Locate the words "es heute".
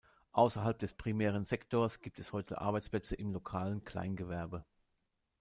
2.17-2.59